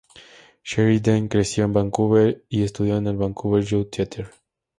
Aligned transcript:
Sheridan 0.63 1.27
creció 1.27 1.63
en 1.63 1.73
Vancouver 1.73 2.43
y 2.49 2.63
estudió 2.63 2.97
en 2.97 3.05
el 3.05 3.17
Vancouver 3.17 3.63
Youth 3.63 3.91
Theatre. 3.91 4.25